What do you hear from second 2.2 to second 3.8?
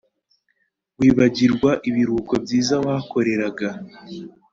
byiza wahakoreraga